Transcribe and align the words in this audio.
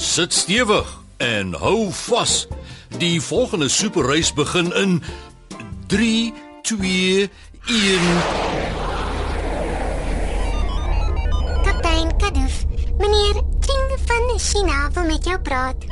Sit 0.00 0.32
stewig 0.32 0.88
en 1.16 1.52
hou 1.52 1.90
vas. 1.92 2.46
Die 2.98 3.20
volgende 3.20 3.68
superreis 3.68 4.32
begin 4.32 4.72
in 4.72 5.02
3 5.86 6.32
2 6.62 7.30
1 7.66 8.00
Kaptein 11.62 12.16
Kadoof, 12.16 12.64
meneer 12.98 13.42
Ching 13.60 13.98
van 14.06 14.38
China 14.38 14.90
wil 14.92 15.04
met 15.04 15.24
jou 15.24 15.38
praat. 15.40 15.84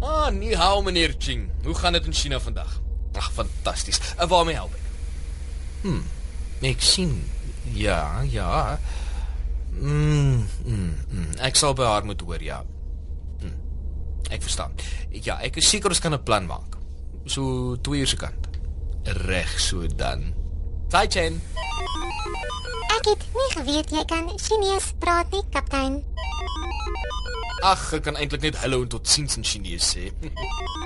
Ah, 0.00 0.32
nie 0.32 0.56
hou 0.56 0.82
meneer 0.82 1.14
Ching. 1.18 1.50
Hoe 1.64 1.74
gaan 1.74 1.92
dit 1.92 2.06
in 2.06 2.14
China 2.14 2.40
vandag? 2.40 2.80
Ag, 3.12 3.32
fantasties. 3.32 4.00
En 4.16 4.28
waarmee 4.28 4.54
help 4.54 4.72
ek? 4.72 4.80
Hm. 5.82 6.00
Ek 6.64 6.80
sien. 6.80 7.30
Ja, 7.76 8.24
ja. 8.24 8.80
Mm. 9.78 10.23
Ek 11.44 11.58
sal 11.60 11.74
by 11.76 11.84
haar 11.84 12.06
moet 12.08 12.22
hoor, 12.24 12.40
ja. 12.42 12.62
Mm. 13.42 13.58
Ek 14.32 14.42
verstaan. 14.42 14.72
Ja, 15.12 15.36
ek 15.44 15.60
is 15.60 15.68
seker 15.68 15.92
ons 15.92 16.00
kan 16.00 16.14
'n 16.14 16.22
plan 16.22 16.46
maak. 16.46 16.78
So 17.26 17.76
2 17.76 18.00
uur 18.00 18.08
se 18.08 18.16
kant. 18.16 18.48
Reg 19.04 19.60
so 19.60 19.86
dan. 19.86 20.32
Tai 20.88 21.06
Chen. 21.06 21.42
Ek 22.96 23.04
het 23.04 23.22
nie 23.34 23.50
geweet 23.52 23.90
jy 23.90 24.04
kan 24.04 24.30
Chinees 24.38 24.92
praat 24.98 25.30
nie, 25.32 25.42
kaptein. 25.50 26.04
Ag, 27.62 27.92
ek 27.92 28.02
kan 28.02 28.16
eintlik 28.16 28.42
net 28.42 28.56
hallo 28.56 28.82
en 28.82 28.88
totsiens 28.88 29.36
in 29.36 29.44
Chinees 29.44 29.96
sê. 29.96 30.12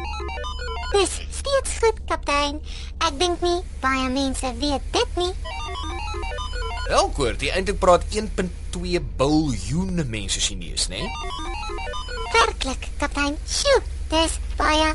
Dis 0.94 1.20
steeds 1.38 1.78
goed, 1.82 1.98
kaptein. 2.10 2.60
Ek 3.06 3.18
dink 3.20 3.42
nie 3.44 3.60
baie 3.82 4.08
mense 4.12 4.52
weet 4.60 4.84
dit 4.94 5.20
nie. 5.20 5.32
Elkoort, 6.88 7.42
jy 7.44 7.52
eintlik 7.52 7.80
praat 7.82 8.06
1.2 8.14 9.02
biljoen 9.20 10.02
mense 10.08 10.40
Chinees, 10.40 10.88
né? 10.88 11.02
Nee? 11.04 11.36
Werklik, 12.32 12.88
kaptein. 13.00 13.36
Sjoe, 13.48 13.82
dis 14.12 14.38
baie. 14.56 14.94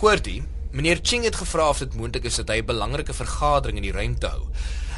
Koortie, 0.00 0.42
meneer 0.76 1.00
Ching 1.02 1.24
het 1.24 1.36
gevra 1.40 1.70
of 1.72 1.80
dit 1.84 1.94
moontlik 1.96 2.26
is 2.28 2.36
dat 2.40 2.50
hy 2.52 2.60
'n 2.60 2.66
belangrike 2.66 3.14
vergadering 3.14 3.78
in 3.78 3.88
die 3.88 3.96
ruimte 3.96 4.28
hou. 4.28 4.48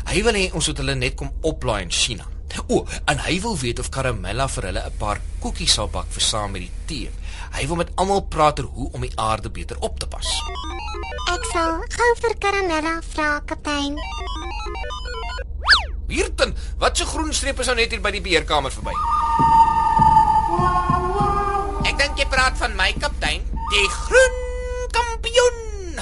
Hy 0.06 0.22
wil 0.22 0.34
hê 0.34 0.52
ons 0.54 0.66
moet 0.66 0.78
hulle 0.78 0.94
net 0.94 1.14
kom 1.14 1.30
oplaai 1.42 1.82
in 1.82 1.91
China. 1.91 2.26
O, 2.68 2.86
en 3.06 3.18
hy 3.18 3.41
wil 3.41 3.58
weet 3.58 3.78
of 3.78 3.91
Karamella 3.91 4.48
vir 4.48 4.64
hulle 4.70 4.82
'n 4.86 4.98
paar 4.98 5.20
koekies 5.42 5.76
sal 5.78 5.88
bak 5.92 6.08
vir 6.14 6.24
saam 6.24 6.54
met 6.56 6.66
die 6.66 6.72
tee. 6.90 7.10
Hy 7.56 7.66
wil 7.70 7.80
met 7.80 7.92
almal 8.00 8.24
praat 8.32 8.60
oor 8.60 8.70
hoe 8.76 8.88
om 8.96 9.04
die 9.04 9.12
aarde 9.20 9.50
beter 9.50 9.78
op 9.86 9.98
te 10.00 10.08
pas. 10.10 10.28
Ek 11.32 11.44
sal 11.52 11.80
gou 11.96 12.10
vir 12.22 12.34
Karamella 12.42 12.98
vra, 13.12 13.30
kaptein. 13.48 13.96
Hierten, 16.06 16.54
wat 16.78 16.98
se 16.98 17.06
groen 17.06 17.32
streep 17.34 17.60
is 17.60 17.70
nou 17.70 17.76
net 17.80 17.90
hier 17.90 18.02
by 18.02 18.12
die 18.14 18.22
beheerkamer 18.22 18.72
verby? 18.74 18.94
Ek 21.86 21.98
dink 21.98 22.20
jy 22.20 22.28
praat 22.30 22.58
van 22.60 22.76
my 22.78 22.92
kaptein, 23.00 23.42
die 23.72 23.88
groen 23.91 24.38
kampioen. 24.94 26.00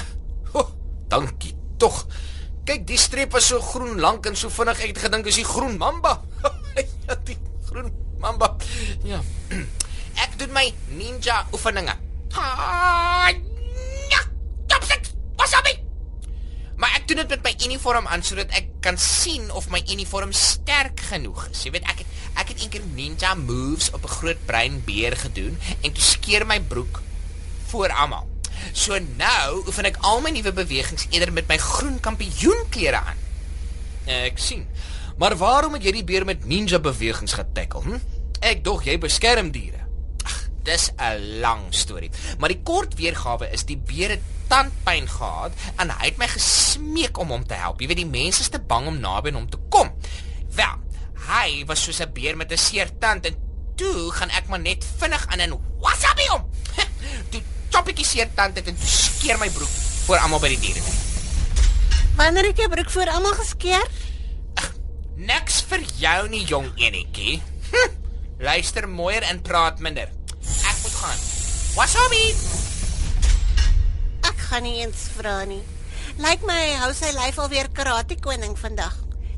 Oh, 0.53 0.69
dankie 1.13 1.55
tog. 1.81 2.05
Kyk, 2.65 2.85
die 2.89 3.01
streep 3.01 3.35
is 3.37 3.49
so 3.53 3.61
groen 3.61 3.99
lank 4.01 4.29
en 4.29 4.37
so 4.39 4.53
vinnig 4.53 4.81
ek 4.85 4.95
het 4.95 5.03
gedink 5.07 5.27
is 5.29 5.41
die 5.41 5.49
groen 5.49 5.77
mamba. 5.81 6.19
ja, 7.09 7.17
die 7.29 7.37
groen 7.69 7.91
mamba. 8.21 8.55
Ja. 9.05 9.21
Ek 10.25 10.39
doen 10.41 10.53
my 10.55 10.69
ninja 10.97 11.45
oefeninge. 11.53 11.95
Ha! 12.35 13.31
Ja, 14.11 14.21
topsik. 14.71 15.11
Wasabi. 15.37 15.75
Maar 16.79 16.97
ek 16.99 17.05
doen 17.07 17.21
dit 17.23 17.31
met 17.31 17.43
my 17.47 17.53
uniform 17.69 18.09
aan 18.11 18.23
sodat 18.27 18.51
ek 18.59 18.67
kan 18.83 18.97
sien 18.99 19.47
of 19.55 19.69
my 19.71 19.79
uniform 19.95 20.33
sterk 20.35 21.05
genoeg 21.11 21.45
is. 21.53 21.63
Jy 21.63 21.75
weet 21.77 21.87
ek 21.91 22.03
het, 22.03 22.17
ek 22.43 22.51
het 22.51 22.65
eendag 22.65 22.89
ninja 22.97 23.35
moves 23.39 23.93
op 23.95 24.03
'n 24.03 24.15
groot 24.19 24.41
bruin 24.47 24.81
beer 24.85 25.15
gedoen 25.17 25.59
en 25.81 25.93
toe 25.93 26.03
skeer 26.03 26.47
my 26.47 26.59
broek 26.61 27.03
voor 27.71 27.95
almal. 27.95 28.27
So 28.73 28.99
nou 28.99 29.67
oefen 29.67 29.87
ek 29.87 30.01
al 30.03 30.21
my 30.21 30.31
nuwe 30.31 30.53
bewegings 30.53 31.07
eerder 31.11 31.33
met 31.33 31.47
my 31.47 31.59
groen 31.59 32.01
kampioenklere 32.01 32.99
aan. 32.99 33.19
Ek 34.07 34.39
sien. 34.39 34.67
Maar 35.19 35.37
waarom 35.37 35.73
het 35.73 35.83
jy 35.83 35.93
die 35.93 36.05
beer 36.05 36.25
met 36.25 36.45
ninja 36.45 36.79
bewegings 36.79 37.33
getackle? 37.33 37.83
Hm? 37.83 38.14
Ek 38.45 38.61
dog 38.61 38.83
jy 38.85 38.99
beskerm 39.01 39.49
diere. 39.55 39.81
Ag, 40.29 40.37
dis 40.69 40.91
'n 41.01 41.41
lang 41.41 41.73
storie. 41.73 42.11
Maar 42.39 42.53
die 42.53 42.61
kort 42.63 42.95
weergawe 42.95 43.49
is 43.53 43.65
die 43.65 43.79
beer 43.79 44.11
het 44.11 44.21
tandpyn 44.49 45.09
gehad 45.09 45.53
en 45.81 45.91
hy 45.91 46.11
het 46.11 46.19
my 46.21 46.29
gesmeek 46.29 47.19
om 47.19 47.33
hom 47.33 47.47
te 47.47 47.55
help. 47.55 47.81
Jy 47.81 47.89
weet 47.89 48.03
die 48.03 48.11
mense 48.21 48.41
is 48.45 48.53
te 48.53 48.61
bang 48.61 48.87
om 48.87 49.01
naby 49.01 49.33
hom 49.33 49.49
te 49.49 49.59
kom. 49.71 49.89
Wel, 50.53 50.77
hy 51.29 51.65
was 51.65 51.83
soos 51.83 52.01
'n 52.01 52.13
beer 52.13 52.37
met 52.37 52.53
'n 52.53 52.59
seer 52.59 52.91
tand 52.99 53.27
en 53.27 53.37
toe 53.77 54.13
gaan 54.13 54.31
ek 54.31 54.49
maar 54.49 54.61
net 54.61 54.85
vinnig 54.99 55.27
aan 55.27 55.41
en 55.41 55.59
wasabi 55.81 56.27
hom. 56.29 56.45
toe 57.31 57.43
chop 57.71 57.89
ek 57.89 57.97
die 57.97 58.05
seer 58.05 58.29
tand 58.35 58.57
uit 58.57 58.69
en 58.69 58.77
skeer 58.77 59.39
my 59.39 59.49
broek 59.49 59.75
voor 60.05 60.19
almal 60.19 60.41
by 60.41 60.49
die 60.49 60.61
diere. 60.61 60.83
Wanneer 62.17 62.45
het 62.45 62.59
jy 62.59 62.69
broek 62.69 62.91
voor 62.91 63.09
almal 63.09 63.35
geskeer? 63.35 63.89
Niks 65.17 65.63
vir 65.63 65.81
jou 65.97 66.29
nie, 66.29 66.45
jong 66.45 66.73
enetjie. 66.77 67.43
Hm, 67.73 68.04
luister 68.39 68.89
mooier 68.89 69.23
en 69.23 69.41
praat 69.43 69.79
minder. 69.79 70.11
Ek 70.65 70.77
moet 70.83 70.99
gaan. 70.99 71.23
Wasabi. 71.75 72.25
Ek 74.25 74.45
gaan 74.49 74.63
nie 74.63 74.81
eens 74.83 75.09
vra 75.17 75.45
nie. 75.45 75.63
Lyk 76.23 76.45
my 76.47 76.55
hy 76.55 76.75
hou 76.83 76.93
sy 76.95 77.11
lyf 77.17 77.39
alweer 77.43 77.71
karate 77.75 78.17
koning 78.23 78.55
vandag. 78.59 78.95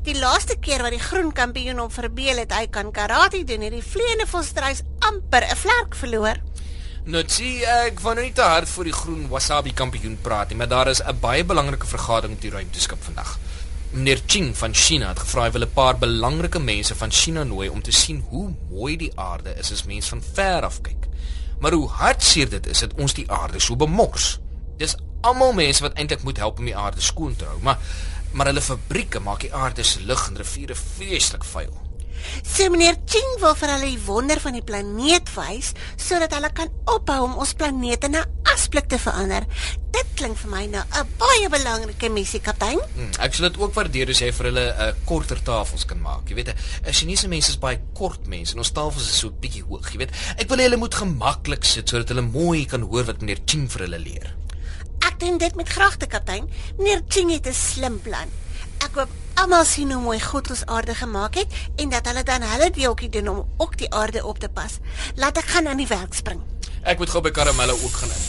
Die 0.07 0.15
laaste 0.15 0.55
keer 0.63 0.83
wat 0.85 0.93
die 0.95 1.03
groen 1.03 1.33
kampioen 1.35 1.81
hom 1.81 1.89
verbeel 1.91 2.37
het 2.43 2.53
hy 2.55 2.67
kan 2.71 2.93
karate 2.95 3.41
doen, 3.43 3.65
het 3.65 3.73
die 3.75 3.83
vleiende 3.83 4.27
volstruis 4.29 4.83
amper 5.03 5.43
'n 5.43 5.55
vlerk 5.55 5.95
verloor. 5.95 6.37
Sien 7.27 7.63
ek 7.63 7.99
wou 7.99 8.13
nou 8.15 8.23
nie 8.23 8.33
te 8.33 8.43
hard 8.43 8.69
vir 8.69 8.83
die 8.83 8.93
groen 8.93 9.27
wasabi 9.29 9.73
kampioen 9.73 10.17
praat 10.21 10.49
nie, 10.49 10.57
maar 10.57 10.67
daar 10.67 10.87
is 10.87 11.01
'n 11.01 11.19
baie 11.19 11.43
belangrike 11.43 11.87
vergadering 11.87 12.35
op 12.35 12.41
die 12.41 12.51
ruimteskip 12.51 13.03
vandag. 13.03 13.37
Meneer 13.91 14.19
Ching 14.25 14.57
van 14.57 14.73
China 14.73 15.07
het 15.07 15.19
gevra 15.23 15.45
hy 15.45 15.51
wil 15.55 15.63
'n 15.63 15.73
paar 15.73 15.97
belangrike 15.97 16.59
mense 16.59 16.95
van 16.95 17.11
China 17.11 17.43
nooi 17.43 17.69
om 17.69 17.81
te 17.81 17.91
sien 17.91 18.19
hoe 18.29 18.53
mooi 18.69 18.97
die 18.97 19.11
aarde 19.15 19.55
is 19.55 19.71
as 19.71 19.83
mens 19.83 20.07
van 20.07 20.21
ver 20.33 20.61
af 20.61 20.81
kyk. 20.81 21.07
Maar 21.59 21.71
hoe 21.71 21.89
hartseer 21.89 22.49
dit 22.49 22.67
is 22.67 22.79
dat 22.79 22.93
ons 22.93 23.13
die 23.13 23.31
aarde 23.31 23.59
so 23.59 23.75
bemors. 23.75 24.39
Dis 24.77 24.95
almal 25.21 25.53
mense 25.53 25.81
wat 25.81 25.93
eintlik 25.93 26.23
moet 26.23 26.37
help 26.37 26.59
om 26.59 26.65
die 26.65 26.77
aarde 26.77 27.01
skoon 27.01 27.35
te 27.35 27.45
hou, 27.45 27.59
maar 27.61 27.79
maar 28.31 28.45
hulle 28.45 28.61
fabrieke 28.61 29.19
maak 29.19 29.39
die 29.39 29.53
aarde 29.53 29.83
se 29.83 30.01
lug 30.01 30.27
en 30.27 30.37
riviere 30.37 30.75
vreeslik 30.75 31.43
vuil. 31.43 31.86
So 32.43 32.69
meneer 32.69 32.97
Ching 33.05 33.39
wil 33.41 33.55
vir 33.55 33.73
hulle 33.75 33.91
die 33.91 34.05
wonder 34.05 34.39
van 34.39 34.57
die 34.57 34.65
planeet 34.65 35.29
wys 35.35 35.73
sodat 35.95 36.33
hulle 36.33 36.49
kan 36.53 36.71
ophou 36.85 37.23
om 37.25 37.37
ons 37.41 37.53
planeet 37.53 38.03
in 38.03 38.15
'n 38.15 38.25
asblik 38.53 38.87
te 38.89 38.97
verander. 38.99 39.45
Dit 39.93 40.07
klink 40.15 40.37
vir 40.37 40.49
my 40.49 40.65
nou 40.65 40.83
'n 40.83 41.07
baie 41.17 41.49
belangrike 41.49 42.09
missie, 42.09 42.39
kaptein. 42.39 42.79
Hmm, 42.95 43.11
ek 43.19 43.33
sal 43.33 43.49
dit 43.49 43.59
ook 43.61 43.73
waardeer 43.73 44.09
as 44.09 44.19
jy 44.19 44.31
vir 44.31 44.45
hulle 44.45 44.65
'n 44.73 44.87
uh, 44.87 44.93
korter 45.05 45.41
tafels 45.43 45.85
kan 45.85 46.01
maak. 46.01 46.29
Jy 46.29 46.35
weet, 46.35 46.55
'n 46.85 46.93
Chinese 46.93 47.27
mense 47.27 47.49
is 47.49 47.59
baie 47.59 47.79
kort 47.93 48.27
mense 48.27 48.53
en 48.53 48.59
ons 48.59 48.71
tafels 48.71 49.09
is 49.09 49.19
so 49.19 49.29
bietjie 49.29 49.63
hoog, 49.63 49.91
jy 49.91 49.97
weet. 49.97 50.11
Ek 50.37 50.49
wil 50.49 50.57
hê 50.57 50.63
hulle 50.63 50.77
moet 50.77 50.95
gemaklik 50.95 51.63
sit 51.65 51.89
sodat 51.89 52.09
hulle 52.09 52.21
mooi 52.21 52.65
kan 52.65 52.81
hoor 52.81 53.05
wat 53.05 53.21
meneer 53.21 53.39
Ching 53.45 53.69
vir 53.69 53.81
hulle 53.81 53.99
leer. 53.99 54.35
Ek 55.05 55.19
doen 55.19 55.37
dit 55.37 55.55
met 55.55 55.69
graagte, 55.69 56.07
kaptein. 56.07 56.49
Meneer 56.77 57.01
Ching 57.07 57.31
het 57.31 57.47
'n 57.47 57.53
slim 57.53 57.99
plan. 58.01 58.27
Ek 58.97 59.03
hoop 59.05 59.41
almal 59.43 59.65
sien 59.69 59.91
hoe 59.93 59.99
mooi 60.01 60.17
God 60.17 60.47
ons 60.49 60.63
aarde 60.73 60.95
gemaak 60.97 61.35
het 61.37 61.51
en 61.77 61.91
dat 61.93 62.07
hulle 62.09 62.23
dan 62.25 62.41
hulle 62.41 62.71
deeltjie 62.73 63.11
doen 63.13 63.27
om 63.29 63.43
ook 63.61 63.75
die 63.77 63.89
aarde 63.93 64.23
op 64.25 64.39
te 64.41 64.49
pas. 64.49 64.79
Laat 65.21 65.37
ek 65.37 65.51
gaan 65.53 65.69
aan 65.69 65.77
die 65.77 65.85
werk 65.85 66.17
spring. 66.17 66.39
Ek 66.81 66.97
moet 66.97 67.11
gou 67.13 67.21
by 67.21 67.29
Karamelle 67.29 67.75
ook 67.77 67.93
gaan 68.01 68.15
in. 68.15 68.23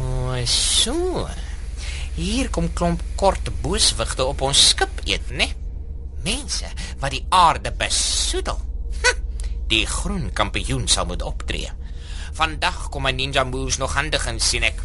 O, 0.00 0.38
so. 0.48 1.26
Hier 2.16 2.48
kom 2.48 2.70
klomp 2.72 3.04
kort 3.20 3.52
booswigte 3.60 4.24
op 4.24 4.40
ons 4.48 4.64
skip 4.70 5.04
eet, 5.04 5.28
né? 5.28 5.50
Mense 6.24 6.72
wat 7.04 7.12
die 7.12 7.26
aarde 7.28 7.68
besoedel. 7.68 8.64
Hm, 9.02 9.22
die 9.68 9.84
groen 9.84 10.30
kampioen 10.32 10.88
sal 10.88 11.04
moet 11.12 11.26
optree. 11.26 11.68
Vandag 12.32 12.88
kom 12.88 13.04
my 13.04 13.12
ninja 13.12 13.44
moves 13.44 13.76
nog 13.76 13.92
handig 14.00 14.24
en 14.32 14.40
sien 14.40 14.64
ek. 14.72 14.80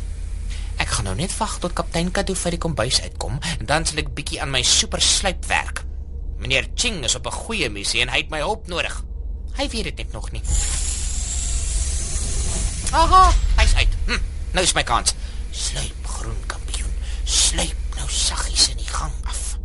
Ek 0.80 0.88
gaan 0.96 1.10
nou 1.10 1.16
net 1.20 1.34
wag 1.38 1.58
tot 1.60 1.76
kaptein 1.76 2.12
Kado 2.16 2.34
vir 2.40 2.56
die 2.56 2.62
kombuis 2.64 3.02
uitkom 3.04 3.40
en 3.60 3.66
dan 3.68 3.86
sal 3.86 4.00
ek 4.02 4.14
bietjie 4.16 4.40
aan 4.42 4.54
my 4.54 4.64
super 4.64 5.04
slyp 5.04 5.46
werk. 5.52 5.84
Meneer 6.40 6.70
Ching 6.76 7.04
is 7.04 7.16
op 7.20 7.28
'n 7.28 7.40
goeie 7.44 7.70
missie 7.70 8.02
en 8.02 8.10
hy 8.10 8.24
het 8.24 8.30
my 8.30 8.40
hulp 8.40 8.68
nodig. 8.68 9.04
Hy 9.58 9.68
weet 9.70 9.84
dit 9.84 9.98
net 9.98 10.12
nog 10.12 10.32
nie. 10.32 10.42
Aha, 12.92 13.34
hy's 13.58 13.76
uit. 13.76 13.92
Hm, 14.08 14.22
nou 14.54 14.64
is 14.64 14.74
my 14.74 14.84
kans. 14.84 15.14
Sluip 15.52 16.08
groen 16.08 16.40
kampioen. 16.48 16.94
Sluip 17.24 17.76
nou 17.96 18.08
saggies 18.10 18.70
in 18.70 18.78
die 18.78 18.88
gang 18.88 19.12
af. 19.28 19.58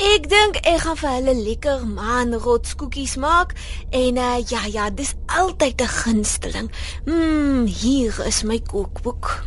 Ek 0.00 0.28
dink 0.28 0.56
ek 0.62 0.80
gaan 0.80 0.96
vir 0.96 1.10
hulle 1.10 1.34
lekker 1.34 1.86
maanrotskoekies 1.86 3.16
maak 3.16 3.52
en 3.90 4.16
uh, 4.16 4.38
ja 4.48 4.62
ja, 4.66 4.90
dis 4.90 5.14
altyd 5.26 5.80
'n 5.80 5.88
gunsteling. 5.88 6.70
Mmm, 7.04 7.66
hier 7.66 8.26
is 8.26 8.42
my 8.42 8.60
kookboek. 8.60 9.44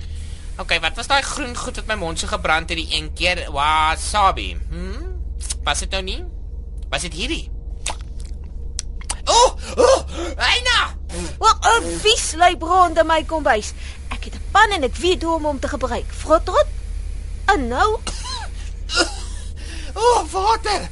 OK, 0.58 0.80
wat 0.82 0.96
was 0.96 1.08
daai 1.08 1.22
groen 1.26 1.56
goed 1.58 1.76
wat 1.76 1.86
my 1.90 1.96
mond 1.98 2.20
so 2.20 2.28
gebrand 2.28 2.70
het 2.70 2.78
die 2.78 2.96
een 2.98 3.14
keer? 3.14 3.52
Wasabi. 3.52 4.58
Hm? 4.70 5.10
Was 5.64 5.80
dit 5.80 5.90
nou 5.90 6.04
nie? 6.04 6.24
Was 6.90 7.02
dit 7.02 7.14
hierdie? 7.14 7.50
Oh, 9.26 9.56
oh, 9.78 10.00
Aina! 10.38 10.94
Wat 11.40 11.58
'n 11.66 12.00
vies 12.04 12.34
lui 12.36 12.58
brand 12.58 12.98
in 12.98 13.08
my 13.08 13.24
kombuis. 13.26 13.74
Ek 14.10 14.24
het 14.24 14.36
'n 14.36 14.44
pan 14.52 14.70
en 14.72 14.84
ek 14.84 14.96
weet 14.96 15.24
hoe 15.24 15.36
om 15.36 15.44
hom 15.44 15.60
te 15.60 15.68
gebruik. 15.68 16.06
Frotrot. 16.14 16.68
En 17.46 17.68
nou, 17.68 18.00
Oh, 19.96 20.26
water. 20.32 20.90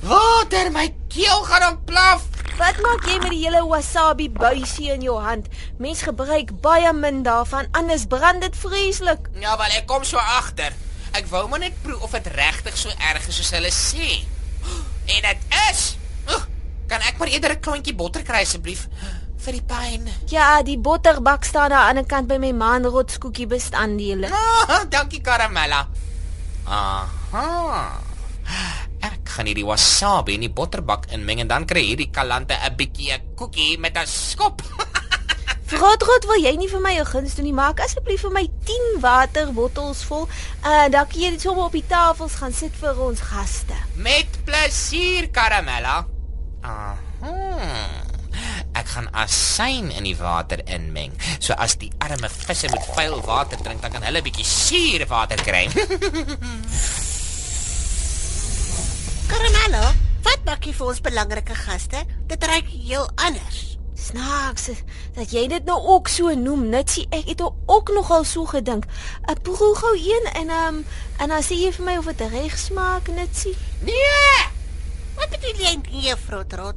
Water, 0.00 0.70
my 0.72 0.94
keel 1.08 1.42
gaan 1.44 1.72
ontplaf. 1.72 2.22
Wat 2.62 2.78
maak 2.84 3.06
jy 3.10 3.16
met 3.22 3.32
die 3.34 3.42
hele 3.42 3.62
wasabi 3.66 4.28
buisie 4.30 4.92
in 4.94 5.02
jou 5.02 5.16
hand? 5.22 5.48
Mens 5.82 6.02
gebruik 6.06 6.52
baie 6.62 6.92
min 6.94 7.22
daarvan, 7.26 7.66
anders 7.78 8.04
brand 8.06 8.40
dit 8.44 8.56
vreeslik. 8.56 9.26
Ja, 9.42 9.56
wel 9.58 9.74
ek 9.80 9.86
kom 9.90 10.04
so 10.06 10.20
agter. 10.38 10.72
Ek 11.12 11.26
wou 11.32 11.42
maar 11.50 11.60
net 11.60 11.74
proe 11.82 11.98
of 12.00 12.14
dit 12.14 12.28
regtig 12.36 12.76
so 12.78 12.92
erg 13.10 13.26
is 13.28 13.36
soos 13.40 13.50
hulle 13.56 13.72
sê. 13.74 14.22
En 15.10 15.26
dit 15.26 15.42
is. 15.70 15.82
Oeh, 16.30 16.44
Kan 16.92 17.00
ek 17.08 17.18
maar 17.18 17.28
eerder 17.32 17.56
'n 17.56 17.60
klontjie 17.60 17.94
botter 17.96 18.22
kry 18.22 18.42
asseblief 18.46 18.86
vir 19.42 19.52
die 19.52 19.62
pyn? 19.66 20.06
Ja, 20.28 20.62
die 20.62 20.78
botterbak 20.78 21.44
staan 21.44 21.72
aan 21.72 21.96
die 21.96 22.04
kant 22.06 22.28
by 22.28 22.36
my 22.38 22.52
maanrotskoekie 22.52 23.46
bestanddele. 23.46 24.28
Oh, 24.30 24.84
dankie 24.88 25.20
Karamella. 25.20 25.88
Aha. 26.66 28.11
Gaan 29.32 29.46
hierdie 29.48 29.64
wasabi 29.66 30.34
in 30.36 30.40
die 30.44 30.52
botterbak 30.52 31.06
inmeng 31.14 31.40
en 31.40 31.48
dan 31.48 31.64
kry 31.66 31.82
hierdie 31.86 32.10
kalante 32.12 32.54
'n 32.54 32.76
bietjie 32.76 33.12
'n 33.14 33.34
koekie 33.36 33.78
met 33.78 33.96
'n 33.96 34.06
skop. 34.06 34.62
Frotrot, 35.72 36.26
wil 36.28 36.36
jy 36.44 36.52
nie 36.56 36.68
vir 36.68 36.80
my 36.84 36.92
'n 37.00 37.06
guns 37.06 37.34
doen 37.34 37.44
nie? 37.48 37.52
Maak 37.56 37.80
asseblief 37.80 38.20
vir 38.20 38.30
my 38.30 38.44
10 38.68 39.00
waterbottels 39.00 40.02
vol. 40.04 40.28
Uh 40.64 40.88
dan 40.92 41.06
kan 41.08 41.20
jy 41.20 41.30
dit 41.30 41.40
sommer 41.40 41.64
op 41.64 41.72
die 41.72 41.86
tafels 41.88 42.34
gaan 42.34 42.52
sit 42.52 42.72
vir 42.80 42.98
ons 43.00 43.20
gaste. 43.20 43.74
met 43.96 44.28
plesier 44.44 45.30
Karamella. 45.30 46.06
Aha. 46.62 47.32
Ek 48.74 48.88
gaan 48.88 49.08
asyn 49.12 49.90
in 49.92 50.04
die 50.04 50.16
water 50.16 50.60
inmeng. 50.66 51.12
So 51.38 51.52
as 51.52 51.76
die 51.76 51.90
arme 52.00 52.28
visse 52.28 52.68
met 52.72 52.84
vuil 52.96 53.20
water 53.20 53.58
drink, 53.62 53.82
dan 53.82 53.92
kan 53.92 54.02
hulle 54.02 54.18
'n 54.20 54.24
bietjie 54.24 54.44
suurwater 54.44 55.40
kry. 55.44 55.68
Karamello, 59.72 59.96
wat 60.20 60.42
maak 60.44 60.66
jy 60.68 60.72
vir 60.76 60.88
ons 60.90 60.98
belangrike 61.00 61.54
gaste? 61.56 62.02
Dit 62.28 62.42
ruik 62.44 62.66
heel 62.68 63.06
anders. 63.24 63.78
Snaaks 63.96 64.66
dat 65.16 65.32
jy 65.32 65.46
dit 65.48 65.64
nou 65.64 65.78
ook 65.94 66.10
so 66.12 66.28
noem. 66.36 66.66
Nitsie, 66.68 67.06
ek 67.08 67.30
het 67.30 67.40
ook 67.40 67.92
nogal 67.96 68.26
so 68.28 68.44
gedink. 68.44 68.84
'n 69.32 69.40
Proe 69.40 69.72
gou 69.80 69.94
een 69.96 70.28
en 70.42 70.50
um 70.50 70.84
en 71.16 71.28
dan 71.32 71.40
sê 71.40 71.56
jy 71.56 71.72
vir 71.72 71.84
my 71.86 71.96
of 71.96 72.04
dit 72.04 72.20
reg 72.20 72.58
smaak, 72.58 73.08
Nitsie. 73.08 73.56
nee! 73.80 74.44
Wat 75.16 75.30
bedoel 75.30 75.64
jy 75.64 75.74
nee, 75.88 76.16
Frotrot? 76.16 76.76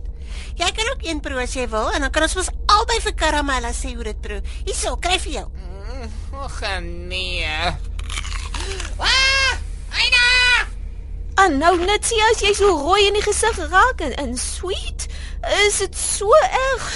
Jy 0.55 0.71
kan 0.71 0.91
ook 0.93 1.03
een 1.03 1.19
proe 1.19 1.41
as 1.43 1.53
jy 1.53 1.67
wil 1.67 1.91
en 1.91 1.99
dan 2.01 2.11
kan 2.11 2.23
ons 2.23 2.35
mos 2.35 2.49
albei 2.65 3.01
vir 3.01 3.13
Karamella 3.15 3.73
sê 3.73 3.93
hoe 3.93 4.03
dit 4.03 4.21
proe. 4.21 4.41
Hierso, 4.63 4.95
kry 4.95 5.19
vir 5.19 5.31
jou. 5.31 5.47
Mm, 5.51 6.11
Och 6.31 6.61
nee. 6.79 7.75
Ah! 8.99 9.34
Aina! 11.45 11.53
En 11.53 11.57
nou 11.57 11.77
Nitsie, 11.85 12.17
as 12.31 12.39
jy 12.41 12.53
so 12.57 12.71
rooi 12.73 13.05
in 13.05 13.13
die 13.13 13.21
gesig 13.21 13.57
raak 13.69 13.99
en, 14.01 14.13
en 14.17 14.31
sweet, 14.37 15.05
is 15.65 15.77
dit 15.77 15.97
so 15.97 16.31
erg. 16.41 16.87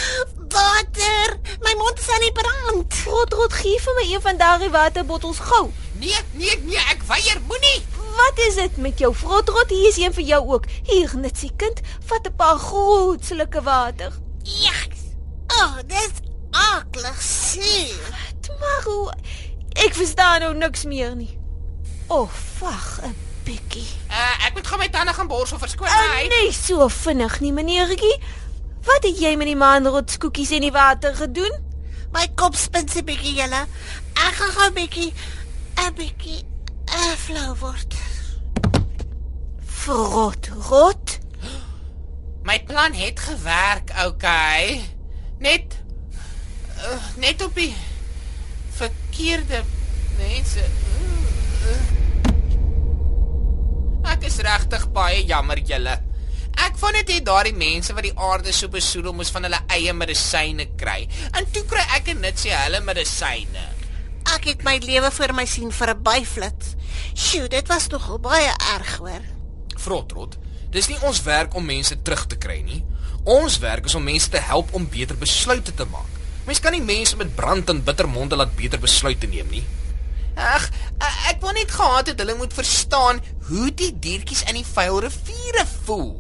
Water, 0.50 1.36
my 1.62 1.74
mond 1.78 2.00
is 2.00 2.10
aan 2.10 2.24
die 2.26 2.32
brand. 2.34 2.96
Frotrot, 3.04 3.54
gee 3.54 3.78
vir 3.84 3.98
my 4.00 4.06
een 4.10 4.24
van 4.26 4.42
daardie 4.42 4.72
waterbottels 4.74 5.44
gou. 5.52 5.68
Nee, 6.02 6.18
nee, 6.34 6.58
nee, 6.66 6.82
ek 6.90 7.06
weier, 7.12 7.38
moenie. 7.46 7.84
Wat 8.18 8.42
is 8.48 8.58
dit 8.58 8.82
met 8.82 8.98
jou 8.98 9.14
Frotrot? 9.14 9.70
Hier 9.70 9.92
is 9.92 10.02
een 10.02 10.18
vir 10.18 10.26
jou 10.32 10.42
ook. 10.56 10.66
Hier, 10.90 11.14
Nitsie 11.14 11.52
kind, 11.56 11.86
vat 12.10 12.26
'n 12.26 12.36
paar 12.36 12.58
groot 12.58 13.26
sulke 13.26 13.62
water. 13.62 14.18
Yes. 14.44 15.14
Oh, 15.62 15.78
dis 15.86 16.26
aklig 16.50 17.22
suur. 17.22 18.18
Maar 18.60 18.84
hoe 18.84 19.14
ek 19.86 19.94
verstaan 19.94 20.42
nou 20.42 20.54
niks 20.56 20.84
meer 20.84 21.16
nie. 21.16 21.38
O, 22.08 22.26
oh, 22.26 22.30
wag 22.60 23.00
'n 23.06 23.29
bietjie. 23.50 23.86
Uh, 24.10 24.46
ek 24.48 24.54
moet 24.58 24.68
gou 24.70 24.78
my 24.82 24.90
tande 24.94 25.14
gaan 25.18 25.28
borsel 25.32 25.60
verskoon 25.62 25.90
Uh, 25.90 26.06
my. 26.14 26.28
nee, 26.32 26.52
so 26.56 26.88
vinnig 26.94 27.40
nie, 27.44 27.52
meneertjie. 27.56 28.16
Wat 28.88 29.04
het 29.04 29.18
jy 29.20 29.34
met 29.38 29.50
die 29.50 29.58
maanrotskoekies 29.60 30.52
in 30.58 30.64
die 30.68 30.72
water 30.76 31.16
gedoen? 31.18 31.58
My 32.14 32.28
kop 32.40 32.56
spin 32.58 32.88
se 32.90 33.04
bietjie 33.06 33.36
julle. 33.42 33.66
Ek 34.18 34.38
gaan 34.40 34.54
gou 34.56 34.68
'n 34.70 34.74
bietjie 34.78 35.12
'n 35.86 35.94
bietjie 35.98 36.40
uh, 36.90 37.16
flou 37.26 37.56
word. 37.60 37.94
Vrot, 39.80 40.50
rot. 40.70 41.18
My 42.44 42.58
plan 42.66 42.94
het 42.94 43.20
gewerk, 43.20 43.92
okay. 44.08 44.82
Net 45.40 45.78
uh, 46.84 46.98
net 47.18 47.44
op 47.46 47.56
die 47.56 47.76
verkeerde 48.80 49.64
mense. 50.18 50.66
Ek 51.70 51.76
is 51.76 51.99
regtig 54.70 54.92
baie 54.94 55.26
jammer 55.26 55.58
julle. 55.66 55.96
Ek 56.60 56.76
wou 56.82 56.92
net 56.94 57.10
hê 57.10 57.20
daardie 57.26 57.56
mense 57.56 57.94
wat 57.96 58.06
die 58.06 58.14
aarde 58.14 58.52
so 58.54 58.70
besoedel 58.70 59.16
moes 59.18 59.32
van 59.34 59.48
hulle 59.48 59.60
eie 59.74 59.94
medisyne 59.94 60.68
kry. 60.78 61.08
En 61.34 61.48
toe 61.50 61.64
kry 61.66 61.82
ek 61.98 62.12
en 62.14 62.22
net 62.22 62.38
sê 62.38 62.54
hulle 62.54 62.82
medisyne. 62.86 63.66
Ek 64.36 64.46
het 64.46 64.64
my 64.64 64.78
lewe 64.84 65.10
voor 65.16 65.34
my 65.34 65.46
sien 65.50 65.72
verbyflits. 65.74 66.76
Sjoe, 67.16 67.48
dit 67.50 67.72
was 67.72 67.88
tog 67.90 68.06
baie 68.22 68.52
erg 68.76 68.94
hoor. 69.02 69.26
Frotrot, 69.80 70.38
dis 70.70 70.92
nie 70.92 71.00
ons 71.02 71.24
werk 71.26 71.56
om 71.56 71.66
mense 71.66 71.98
terug 72.04 72.28
te 72.30 72.38
kry 72.38 72.62
nie. 72.62 72.84
Ons 73.26 73.58
werk 73.64 73.90
is 73.90 73.98
om 73.98 74.06
mense 74.06 74.30
te 74.30 74.42
help 74.52 74.76
om 74.78 74.86
beter 74.86 75.18
besluite 75.18 75.74
te 75.74 75.88
maak. 75.90 76.22
Mens 76.46 76.62
kan 76.62 76.76
nie 76.76 76.86
mense 76.86 77.18
met 77.18 77.34
brand 77.36 77.70
en 77.74 77.82
bitter 77.86 78.10
monde 78.10 78.38
laat 78.38 78.54
beter 78.58 78.82
besluite 78.82 79.30
neem 79.32 79.50
nie. 79.50 79.66
Ag, 80.40 80.70
ek 81.28 81.42
wou 81.44 81.52
net 81.54 81.72
gehad 81.72 82.08
het 82.08 82.22
hulle 82.24 82.38
moet 82.40 82.54
verstaan 82.56 83.20
hoe 83.50 83.68
die 83.76 83.92
diertjies 83.92 84.46
in 84.48 84.56
die 84.56 84.66
vuil 84.66 85.02
riviere 85.04 85.66
voel. 85.84 86.14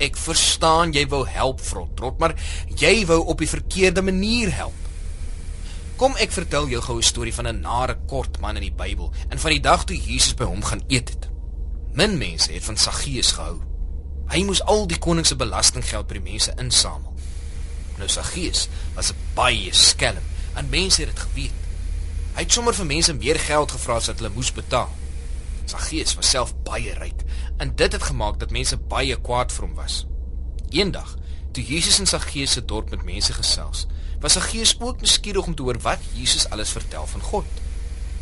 Ek 0.00 0.16
verstaan 0.20 0.92
jy 0.92 1.06
wou 1.08 1.22
help, 1.28 1.60
Frotrot, 1.64 2.18
maar 2.20 2.34
jy 2.76 3.04
wou 3.08 3.22
op 3.32 3.40
die 3.40 3.48
verkeerde 3.48 4.04
manier 4.04 4.52
help. 4.52 4.82
Kom 5.96 6.16
ek 6.20 6.32
vertel 6.32 6.68
jou 6.68 6.82
gou 6.84 6.96
'n 6.98 7.02
storie 7.02 7.34
van 7.34 7.48
'n 7.48 7.60
nare 7.60 7.96
kort 8.06 8.40
man 8.40 8.56
in 8.56 8.62
die 8.62 8.78
Bybel 8.82 9.12
en 9.30 9.38
van 9.38 9.50
die 9.50 9.60
dag 9.60 9.84
toe 9.84 9.96
Jesus 9.96 10.34
by 10.34 10.44
hom 10.44 10.62
gaan 10.64 10.84
eet 10.88 11.08
het. 11.08 11.28
Min 11.92 12.18
mense 12.18 12.52
het 12.52 12.64
van 12.64 12.76
Saggeus 12.76 13.32
gehou. 13.32 13.60
Hy 14.28 14.42
moes 14.44 14.62
al 14.62 14.86
die 14.86 14.98
koning 14.98 15.26
se 15.26 15.36
belastinggeld 15.36 16.06
by 16.06 16.14
die 16.14 16.30
mense 16.30 16.52
insamel. 16.58 17.14
Nou 17.96 18.08
Saggeus 18.08 18.68
was 18.94 19.12
'n 19.12 19.16
baie 19.34 19.72
skelm 19.72 20.24
en 20.54 20.68
mense 20.68 21.00
het 21.00 21.14
dit 21.14 21.18
geweet. 21.18 21.65
Hy 22.36 22.42
het 22.44 22.52
sommer 22.52 22.74
vir 22.76 22.84
mense 22.84 23.14
meer 23.16 23.38
geld 23.40 23.72
gevra 23.72 23.94
as 23.96 24.10
wat 24.10 24.18
hulle 24.20 24.30
moes 24.34 24.50
betaal. 24.52 24.90
Saggeus 25.64 26.12
was 26.18 26.28
self 26.34 26.50
baie 26.66 26.92
ryk 26.98 27.22
en 27.64 27.70
dit 27.80 27.94
het 27.96 28.02
gemaak 28.10 28.36
dat 28.42 28.52
mense 28.52 28.76
baie 28.90 29.16
kwaad 29.28 29.54
vir 29.54 29.64
hom 29.64 29.72
was. 29.78 30.02
Eendag, 30.68 31.14
toe 31.56 31.64
Jesus 31.64 31.96
in 32.02 32.10
Saggeus 32.10 32.58
se 32.58 32.60
dorp 32.60 32.92
met 32.92 33.06
mense 33.08 33.32
gesels, 33.32 33.86
was 34.20 34.36
Saggeus 34.36 34.74
ook 34.80 35.00
nuuskierig 35.00 35.48
om 35.48 35.56
te 35.56 35.64
hoor 35.64 35.80
wat 35.80 36.04
Jesus 36.12 36.44
alles 36.52 36.74
vertel 36.76 37.08
van 37.14 37.24
God. 37.30 37.64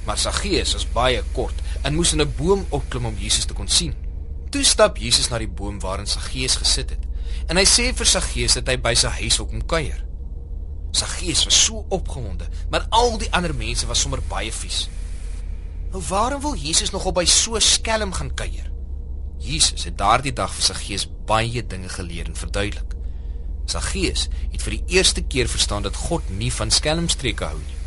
Maar 0.06 0.22
Saggeus 0.22 0.76
was 0.78 0.86
baie 0.94 1.26
kort 1.34 1.66
en 1.82 1.98
moes 1.98 2.14
in 2.14 2.22
'n 2.22 2.34
boom 2.38 2.66
opklim 2.70 3.10
om 3.10 3.18
Jesus 3.18 3.44
te 3.50 3.54
kon 3.54 3.68
sien. 3.68 3.94
Toe 4.50 4.62
stap 4.62 4.96
Jesus 4.96 5.28
na 5.28 5.38
die 5.38 5.50
boom 5.50 5.80
waarin 5.80 6.06
Saggeus 6.06 6.56
gesit 6.62 6.90
het 6.90 7.02
en 7.48 7.56
hy 7.56 7.66
sê 7.66 7.90
vir 7.90 8.06
Saggeus 8.06 8.54
dat 8.54 8.68
hy 8.68 8.76
by 8.78 8.94
sy 8.94 9.08
huis 9.08 9.36
wil 9.36 9.46
kom 9.46 9.66
kuier. 9.66 10.04
Saggeus 10.94 11.44
was 11.44 11.56
so 11.64 11.84
opgewonde, 11.88 12.46
maar 12.70 12.86
al 12.94 13.16
die 13.18 13.30
ander 13.34 13.54
mense 13.54 13.86
was 13.90 14.00
sommer 14.00 14.22
baie 14.30 14.52
vies. 14.52 14.84
Nou 15.90 16.02
waarom 16.08 16.40
wil 16.40 16.54
Jesus 16.54 16.90
nogal 16.94 17.12
by 17.16 17.24
so 17.26 17.58
skelm 17.58 18.12
gaan 18.14 18.30
kuier? 18.34 18.70
Jesus 19.42 19.84
het 19.84 19.98
daardie 19.98 20.32
dag 20.32 20.54
vir 20.54 20.68
Saggeus 20.68 21.08
baie 21.26 21.66
dinge 21.66 21.88
geleer 21.88 22.30
en 22.30 22.38
verduidelik. 22.38 22.94
Saggeus 23.66 24.28
het 24.52 24.62
vir 24.62 24.76
die 24.76 24.98
eerste 24.98 25.22
keer 25.22 25.50
verstaan 25.50 25.82
dat 25.82 25.98
God 26.06 26.28
nie 26.30 26.52
van 26.52 26.70
skelmstreke 26.70 27.48
hou 27.48 27.58
nie. 27.58 27.78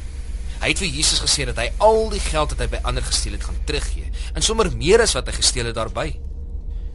Hy 0.57 0.71
het 0.73 0.81
vir 0.81 0.89
Jesus 0.89 1.21
gesê 1.21 1.45
dat 1.47 1.59
hy 1.61 1.67
al 1.85 2.09
die 2.11 2.23
geld 2.23 2.53
wat 2.53 2.63
hy 2.65 2.67
by 2.71 2.81
ander 2.89 3.05
gesteel 3.05 3.37
het 3.37 3.45
gaan 3.45 3.59
teruggee 3.69 4.09
en 4.33 4.45
sommer 4.45 4.71
meer 4.73 5.03
as 5.05 5.13
wat 5.15 5.29
hy 5.29 5.37
gesteel 5.37 5.69
het 5.69 5.77
daarbey. 5.77 6.17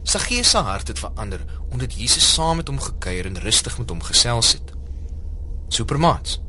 Saggeus 0.03 0.51
se 0.51 0.61
hart 0.67 0.91
het 0.91 0.99
verander 0.99 1.41
omdat 1.71 1.95
Jesus 1.95 2.27
saam 2.35 2.59
met 2.59 2.69
hom 2.69 2.81
gekuier 2.83 3.29
en 3.29 3.39
rustig 3.45 3.77
met 3.79 3.89
hom 3.89 4.03
gesels 4.03 4.53
het. 4.59 4.72
Supermaats. 5.73 6.39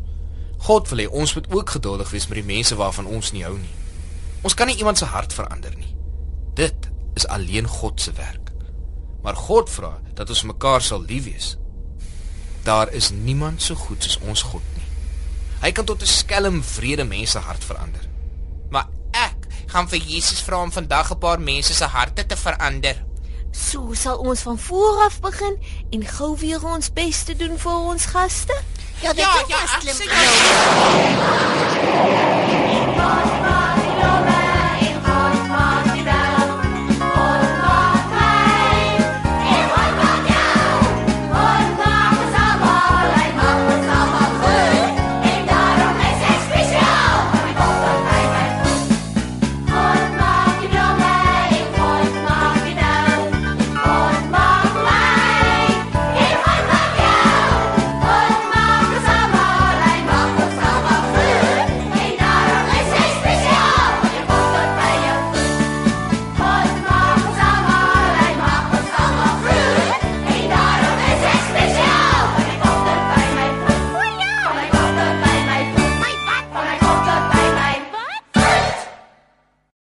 God 0.64 0.88
wil 0.88 1.02
hê 1.04 1.08
ons 1.08 1.34
moet 1.34 1.48
ook 1.52 1.70
geduldig 1.76 2.10
wees 2.10 2.26
met 2.28 2.40
die 2.40 2.48
mense 2.54 2.76
waarvan 2.76 3.08
ons 3.08 3.32
nie 3.32 3.44
hou 3.44 3.56
nie. 3.58 3.74
Ons 4.44 4.56
kan 4.56 4.68
nie 4.68 4.76
iemand 4.76 5.00
se 5.00 5.08
hart 5.08 5.32
verander 5.32 5.72
nie. 5.76 5.92
Dit 6.56 6.88
is 7.16 7.26
alleen 7.26 7.68
God 7.68 8.00
se 8.00 8.12
werk. 8.12 8.52
Maar 9.24 9.36
God 9.36 9.70
vra 9.72 9.94
dat 10.14 10.28
ons 10.28 10.44
mekaar 10.48 10.82
sal 10.84 11.04
lief 11.08 11.24
wees. 11.24 11.54
Daar 12.64 12.92
is 12.92 13.10
niemand 13.10 13.62
so 13.62 13.74
goed 13.74 14.04
soos 14.04 14.18
ons 14.24 14.44
God 14.52 14.64
nie. 14.76 14.88
Hy 15.64 15.72
kan 15.72 15.84
tot 15.84 16.02
'n 16.02 16.06
skelm 16.06 16.62
vrede 16.62 17.04
mense 17.04 17.38
hart 17.38 17.64
verander. 17.64 18.04
Maar 18.70 18.88
ek 19.12 19.48
gaan 19.66 19.88
vir 19.88 19.98
Jesus 19.98 20.40
vra 20.40 20.62
om 20.62 20.72
vandag 20.72 21.12
'n 21.12 21.18
paar 21.18 21.40
mense 21.40 21.74
se 21.74 21.84
harte 21.84 22.26
te 22.26 22.36
verander. 22.36 23.04
So 23.52 23.94
sal 23.94 24.18
ons 24.18 24.40
van 24.40 24.58
voor 24.58 25.04
af 25.04 25.20
begin 25.20 25.58
en 25.90 26.06
gou 26.06 26.36
weer 26.38 26.64
ons 26.66 26.92
bes 26.92 27.22
te 27.22 27.36
doen 27.36 27.58
vir 27.58 27.72
ons 27.72 28.06
gaste. 28.06 28.62
Ja, 29.04 29.12
dit 29.12 29.18
Ja, 29.18 29.34
is 29.84 29.98
ja, 29.98 30.24